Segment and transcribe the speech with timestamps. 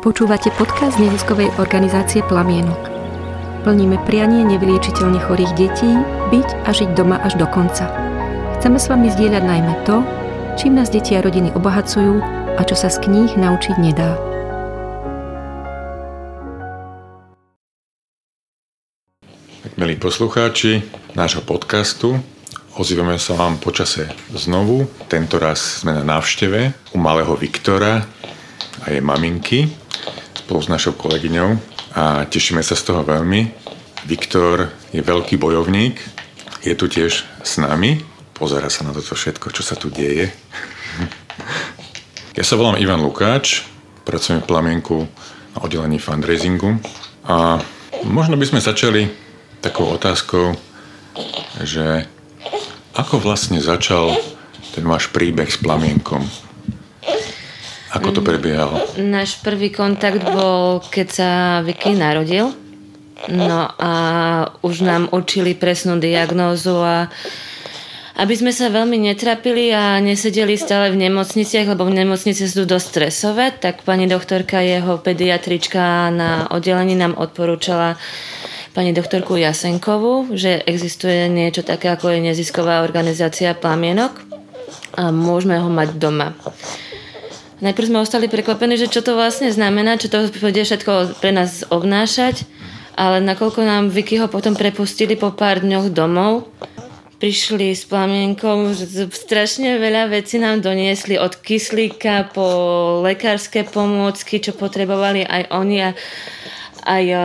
[0.00, 2.88] Počúvate podcast neziskovej organizácie Plamienok.
[3.68, 5.92] Plníme prianie nevyliečiteľne chorých detí
[6.32, 7.84] byť a žiť doma až do konca.
[8.56, 10.00] Chceme s vami zdieľať najmä to,
[10.56, 12.16] čím nás deti a rodiny obohacujú
[12.56, 14.16] a čo sa z kníh naučiť nedá.
[19.68, 20.80] Tak, milí poslucháči
[21.12, 22.16] nášho podcastu,
[22.80, 24.88] ozývame sa vám počase znovu.
[25.12, 28.00] Tento raz sme na návšteve u malého Viktora
[28.80, 29.79] a jej maminky
[30.50, 31.62] spolu s našou kolegyňou
[31.94, 33.54] a tešíme sa z toho veľmi.
[34.10, 35.94] Viktor je veľký bojovník,
[36.66, 38.02] je tu tiež s nami,
[38.34, 40.26] pozera sa na toto všetko, čo sa tu deje.
[42.34, 43.62] Ja sa volám Ivan Lukáč,
[44.02, 45.06] pracujem v Plamienku
[45.54, 46.82] na oddelení fundraisingu
[47.30, 47.62] a
[48.02, 49.06] možno by sme začali
[49.62, 50.58] takou otázkou,
[51.62, 52.10] že
[52.98, 54.18] ako vlastne začal
[54.74, 56.49] ten váš príbeh s Plamienkom?
[57.90, 58.78] Ako to prebiehalo?
[59.02, 61.30] Náš prvý kontakt bol, keď sa
[61.66, 62.54] Vicky narodil.
[63.28, 63.92] No a
[64.64, 67.12] už nám učili presnú diagnózu a
[68.20, 72.86] aby sme sa veľmi netrapili a nesedeli stále v nemocniciach, lebo v nemocnici sú dosť
[72.86, 77.96] stresové, tak pani doktorka, jeho pediatrička na oddelení nám odporúčala
[78.76, 84.20] pani doktorku Jasenkovú, že existuje niečo také, ako je nezisková organizácia Plamienok
[85.00, 86.36] a môžeme ho mať doma.
[87.60, 91.60] Najprv sme ostali prekvapení, že čo to vlastne znamená, čo to bude všetko pre nás
[91.68, 92.48] obnášať,
[92.96, 96.48] ale nakoľko nám Vicky ho potom prepustili po pár dňoch domov,
[97.20, 98.72] prišli s plamienkom,
[99.12, 102.48] strašne veľa vecí nám doniesli od kyslíka po
[103.04, 105.90] lekárske pomôcky, čo potrebovali aj oni a
[106.84, 107.16] aj e,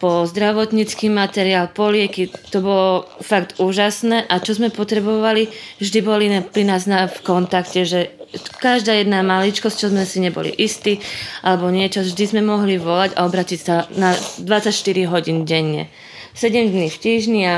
[0.00, 2.32] po zdravotnícky materiál, po lieky.
[2.52, 2.88] To bolo
[3.20, 5.48] fakt úžasné a čo sme potrebovali,
[5.80, 8.12] vždy boli pri nás na, v kontakte, že
[8.60, 11.00] každá jedna maličkosť, čo sme si neboli istí,
[11.40, 14.72] alebo niečo, vždy sme mohli volať a obratiť sa na 24
[15.12, 15.88] hodín denne.
[16.36, 17.56] 7 dní v týždni a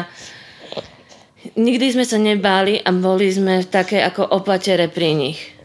[1.58, 5.58] nikdy sme sa nebáli a boli sme také ako opatere pri nich.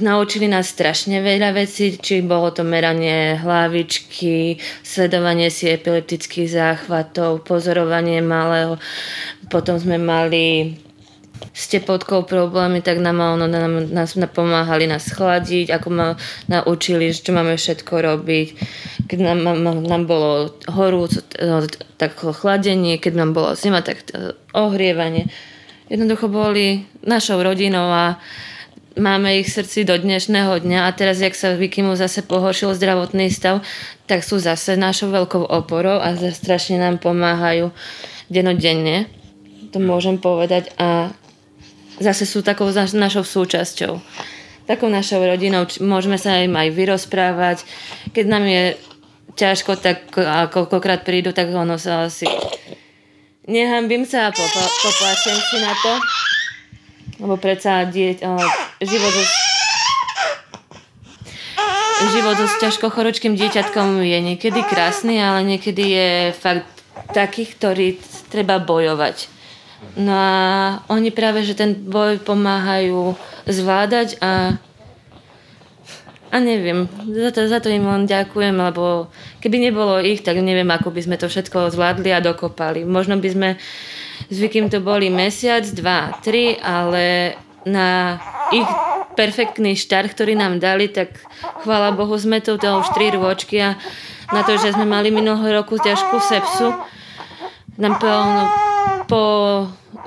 [0.00, 8.24] Naučili nás strašne veľa vecí, či bolo to meranie hlavičky, sledovanie si epileptických záchvatov, pozorovanie
[8.24, 8.80] malého.
[9.52, 10.72] Potom sme mali
[11.52, 16.08] s tepotkou problémy, tak nám, ono, nám, nás pomáhali nás chladiť, ako ma
[16.48, 18.48] naučili, čo máme všetko robiť.
[19.04, 19.38] Keď nám,
[19.84, 21.20] nám bolo horúco,
[22.00, 24.00] tak chladenie, keď nám bolo zima, tak
[24.56, 25.28] ohrievanie.
[25.92, 28.16] Jednoducho boli našou rodinou a
[28.98, 33.62] máme ich srdci do dnešného dňa a teraz, jak sa Vikimu zase pohoršil zdravotný stav,
[34.10, 37.70] tak sú zase našou veľkou oporou a strašne nám pomáhajú
[38.26, 39.06] denodenne.
[39.70, 41.14] To môžem povedať a
[42.02, 44.02] zase sú takou našou súčasťou.
[44.66, 47.66] Takou našou rodinou môžeme sa im aj vyrozprávať.
[48.14, 48.62] Keď nám je
[49.34, 52.26] ťažko, tak a koľkokrát prídu, tak ono sa asi...
[53.50, 55.92] Nehambím sa a poplačem si na to.
[57.18, 58.22] Lebo predsa dieť,
[58.80, 59.24] život so,
[62.12, 62.88] život so ťažko
[63.36, 66.66] dieťatkom je niekedy krásny, ale niekedy je fakt
[67.12, 68.00] taký, ktorý
[68.32, 69.40] treba bojovať
[69.96, 70.34] No a
[70.92, 73.16] oni práve, že ten boj pomáhajú
[73.48, 74.60] zvládať a
[76.30, 79.10] a neviem, za to, za to im len ďakujem, lebo
[79.42, 82.86] keby nebolo ich, tak neviem, ako by sme to všetko zvládli a dokopali.
[82.86, 83.48] Možno by sme
[84.30, 87.34] zvykým to boli mesiac, dva, tri, ale
[87.66, 88.68] na ich
[89.14, 91.18] perfektný štart, ktorý nám dali, tak
[91.62, 93.76] chvála Bohu sme tu už tri rôčky a
[94.30, 96.70] na to, že sme mali minulého roku ťažkú sepsu,
[97.80, 98.44] nám plno
[99.10, 99.22] po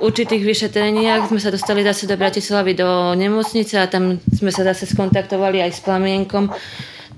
[0.00, 4.88] určitých vyšetreniach sme sa dostali zase do Bratislavy do nemocnice a tam sme sa zase
[4.88, 6.48] skontaktovali aj s plamienkom.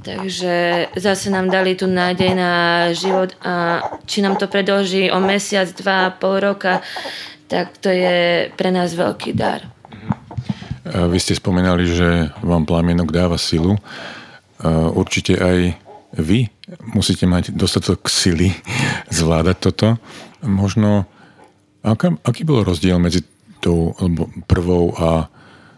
[0.02, 2.52] Takže zase nám dali tu nádej na
[2.94, 6.78] život a či nám to predlží o mesiac, dva, pol roka,
[7.50, 9.75] tak to je pre nás veľký dar.
[10.86, 13.74] Vy ste spomínali, že vám plamienok dáva silu.
[14.94, 15.58] Určite aj
[16.14, 16.46] vy
[16.94, 18.54] musíte mať dostatok sily
[19.10, 19.98] zvládať toto.
[20.46, 21.10] Možno
[21.86, 23.22] Aká, aký bol rozdiel medzi
[23.62, 23.94] tou
[24.50, 25.30] prvou a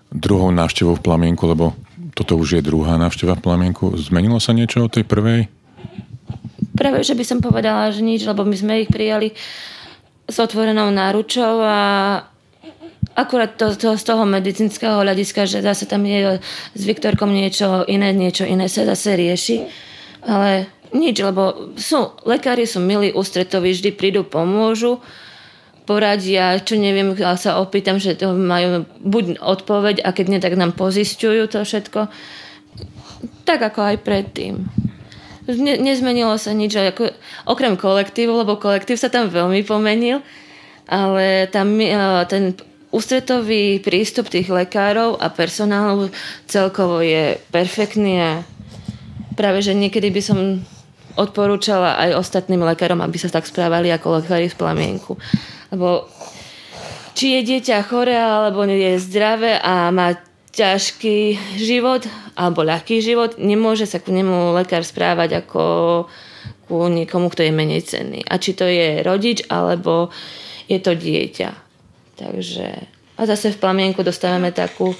[0.08, 1.76] druhou návštevou v plamienku, lebo
[2.16, 3.92] toto už je druhá návšteva v plamienku.
[4.00, 5.52] Zmenilo sa niečo od tej prvej?
[6.72, 9.36] Práve, že by som povedala, že nič, lebo my sme ich prijali
[10.24, 11.76] s otvorenou náručou a
[13.18, 16.38] akurát to, to, z toho medicínskeho hľadiska, že zase tam je
[16.78, 19.66] s Viktorkom niečo iné, niečo iné sa zase rieši.
[20.22, 25.02] Ale nič, lebo sú, lekári sú milí, ústretoví, vždy prídu, pomôžu
[25.88, 30.76] poradia, čo neviem, sa opýtam, že to majú buď odpoveď a keď nie, tak nám
[30.76, 32.12] pozisťujú to všetko.
[33.48, 34.68] Tak ako aj predtým.
[35.48, 37.08] Ne, nezmenilo sa nič, ako,
[37.48, 40.20] okrem kolektívu, lebo kolektív sa tam veľmi pomenil,
[40.92, 41.88] ale tam e,
[42.28, 42.52] ten
[42.88, 46.08] ústretový prístup tých lekárov a personálu
[46.48, 48.30] celkovo je perfektný a
[49.36, 50.38] práve, že niekedy by som
[51.18, 55.18] odporúčala aj ostatným lekárom, aby sa tak správali ako lekári v plamienku.
[55.74, 56.08] Lebo
[57.12, 60.14] či je dieťa choré alebo je zdravé a má
[60.54, 62.06] ťažký život
[62.38, 65.62] alebo ľahký život, nemôže sa ku nemu lekár správať ako
[66.70, 68.20] ku niekomu, kto je menej cenný.
[68.22, 70.14] A či to je rodič alebo
[70.70, 71.67] je to dieťa.
[72.18, 72.68] Takže
[73.18, 74.94] a zase v plamienku dostávame takú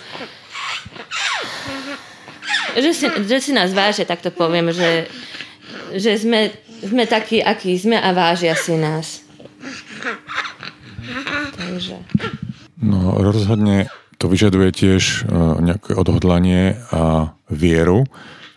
[2.78, 5.10] že si, že si nás vážia, tak to poviem, že,
[5.98, 6.54] že sme,
[6.84, 9.26] sme takí, akí sme a vážia si nás.
[11.58, 11.98] Takže.
[12.78, 15.18] No rozhodne to vyžaduje tiež e,
[15.62, 18.06] nejaké odhodlanie a vieru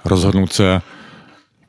[0.06, 0.70] rozhodnúť sa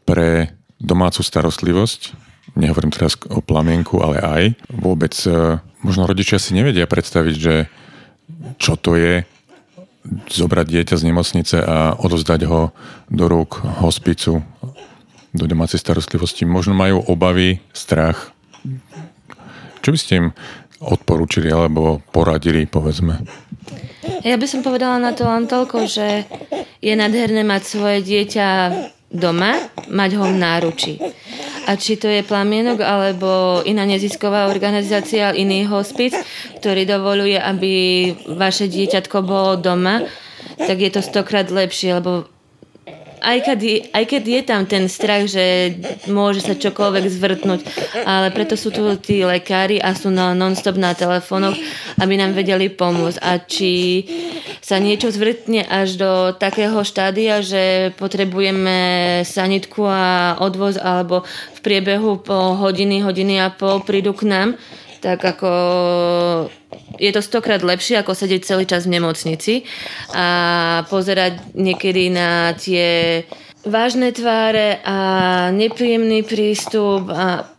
[0.05, 2.17] pre domácu starostlivosť.
[2.57, 4.43] Nehovorím teraz o plamienku, ale aj.
[4.69, 7.55] Vôbec e, možno rodičia si nevedia predstaviť, že
[8.59, 9.23] čo to je
[10.31, 12.75] zobrať dieťa z nemocnice a odozdať ho
[13.07, 14.43] do rúk hospicu,
[15.31, 16.43] do domácej starostlivosti.
[16.43, 18.35] Možno majú obavy, strach.
[19.83, 20.27] Čo by ste im
[20.83, 23.23] odporúčili alebo poradili, povedzme?
[24.27, 26.27] Ja by som povedala na to len toľko, že
[26.83, 28.49] je nadherné mať svoje dieťa
[29.15, 29.55] doma,
[29.87, 30.95] mať ho v náruči.
[31.69, 36.17] A či to je plamienok alebo iná nezisková organizácia, iný hospic,
[36.59, 37.73] ktorý dovoluje, aby
[38.35, 40.03] vaše dieťatko bolo doma,
[40.59, 42.32] tak je to stokrát lepšie, lebo
[43.23, 43.59] aj keď,
[43.95, 45.79] aj keď je tam ten strach, že
[46.11, 47.61] môže sa čokoľvek zvrtnúť,
[48.03, 51.55] ale preto sú tu tí lekári a sú na non-stop na telefónoch,
[52.03, 53.19] aby nám vedeli pomôcť.
[53.23, 54.05] A či
[54.59, 61.23] sa niečo zvrtne až do takého štádia, že potrebujeme sanitku a odvoz, alebo
[61.57, 64.49] v priebehu po hodiny, hodiny a pol prídu k nám,
[65.03, 65.51] tak ako
[66.97, 69.67] je to stokrát lepšie, ako sedieť celý čas v nemocnici
[70.15, 73.23] a pozerať niekedy na tie
[73.67, 74.97] vážne tváre a
[75.51, 77.51] nepríjemný prístup a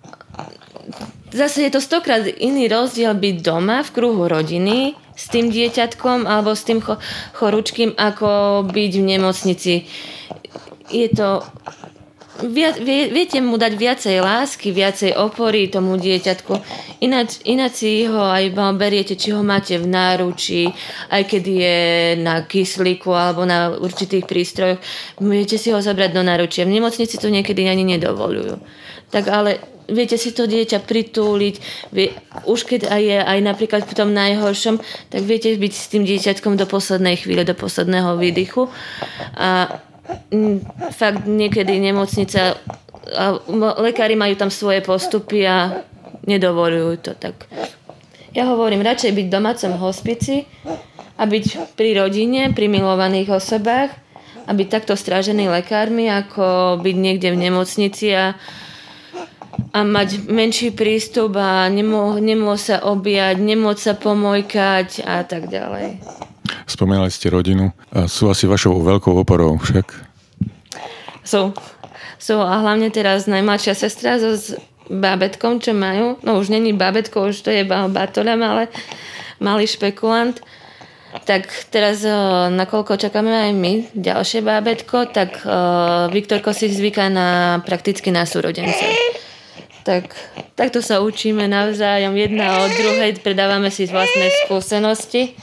[1.36, 6.56] zase je to stokrát iný rozdiel byť doma v kruhu rodiny s tým dieťatkom alebo
[6.56, 6.80] s tým
[7.38, 9.74] chorúčkým, ako byť v nemocnici.
[10.90, 11.44] Je to
[12.50, 16.54] viac, vie, viete mu dať viacej lásky, viacej opory tomu dieťatku.
[17.00, 20.68] Ináč, ináč si ho aj beriete, či ho máte v náruči,
[21.12, 21.78] aj keď je
[22.20, 24.80] na kyslíku alebo na určitých prístrojoch.
[25.24, 26.68] Môžete si ho zabrať do náručia.
[26.68, 28.60] V nemocnici to niekedy ani nedovolujú.
[29.14, 31.56] Tak ale viete si to dieťa pritúliť,
[31.92, 32.16] vie,
[32.48, 34.80] už keď aj je aj napríklad v tom najhoršom,
[35.12, 38.72] tak viete byť s tým dieťatkom do poslednej chvíle, do posledného výdychu.
[39.36, 39.80] A
[40.94, 42.58] fakt niekedy nemocnica
[43.12, 43.36] a
[43.84, 45.84] lekári majú tam svoje postupy a
[46.24, 47.48] nedovolujú to tak.
[48.34, 50.50] Ja hovorím radšej byť v domácom hospici
[51.20, 53.94] a byť pri rodine, pri milovaných osobách
[54.48, 58.34] a byť takto strážený lekármi, ako byť niekde v nemocnici a,
[59.70, 66.02] a mať menší prístup a nemôcť nemô sa objať, nemôcť sa pomojkať a tak ďalej.
[66.74, 67.70] Spomínali ste rodinu.
[68.10, 69.94] Sú asi vašou veľkou oporou však?
[71.22, 71.54] Sú.
[72.18, 74.58] Sú a hlavne teraz najmladšia sestra so s
[74.90, 76.18] bábetkom, čo majú.
[76.26, 78.64] No už není bábetko, už to je batoľam, ale
[79.38, 80.42] malý špekulant.
[81.14, 82.02] Tak teraz,
[82.58, 88.82] nakoľko čakáme aj my ďalšie bábetko, tak uh, Viktorko si zvyká na prakticky na súrodence.
[89.86, 90.10] Tak,
[90.58, 95.38] takto sa učíme navzájom jedna od druhej, predávame si vlastné skúsenosti.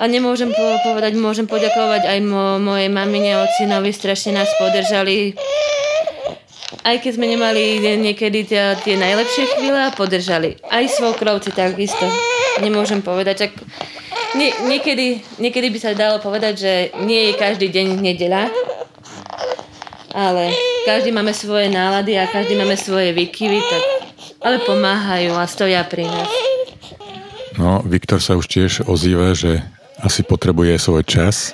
[0.00, 5.36] A nemôžem povedať, môžem poďakovať aj mo, mojej mamine, ocinovi, strašne nás podržali.
[6.80, 10.56] Aj keď sme nemali niekedy tie, tie najlepšie chvíle podržali.
[10.72, 12.08] Aj svokrovci takisto.
[12.64, 13.52] Nemôžem povedať, ak
[14.40, 16.72] nie, niekedy, niekedy by sa dalo povedať, že
[17.04, 18.48] nie je každý deň nedeľa,
[20.14, 20.54] ale
[20.86, 23.82] každý máme svoje nálady a každý máme svoje výkyvy, tak,
[24.40, 26.30] ale pomáhajú a stoja pri nás.
[27.58, 29.60] No, Viktor sa už tiež ozýva, že
[30.00, 31.52] asi potrebuje svoj čas.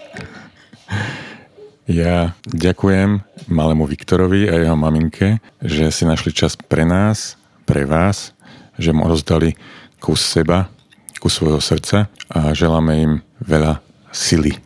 [1.86, 8.34] Ja ďakujem malému Viktorovi a jeho maminke, že si našli čas pre nás, pre vás,
[8.78, 9.54] že mu rozdali
[10.02, 10.70] kus seba,
[11.18, 13.12] kus svojho srdca a želáme im
[13.42, 14.58] veľa sily.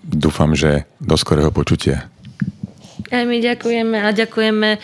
[0.00, 2.08] Dúfam, že do skorého počutia.
[3.08, 4.80] Aj my ďakujeme a ďakujeme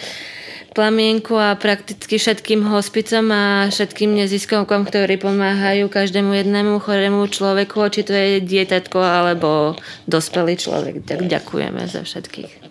[0.77, 8.05] plamienku a prakticky všetkým hospicom a všetkým neziskovkom, ktorí pomáhajú každému jednému chorému človeku, či
[8.05, 11.09] to je dietatko alebo dospelý človek.
[11.09, 12.69] Tak ďakujeme za všetkých.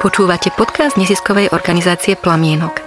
[0.00, 2.78] Počúvate podcast neziskovej organizácie Plamienok.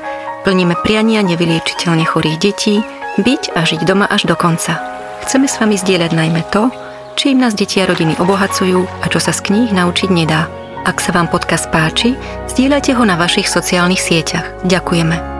[0.47, 2.79] Plníme priania nevyliečiteľne chorých detí,
[3.19, 4.79] byť a žiť doma až do konca.
[5.27, 6.71] Chceme s vami zdieľať najmä to,
[7.15, 10.51] čím nás deti a rodiny obohacujú a čo sa z kníh naučiť nedá.
[10.83, 12.17] Ak sa vám podcast páči,
[12.51, 14.65] zdieľajte ho na vašich sociálnych sieťach.
[14.67, 15.38] Ďakujeme.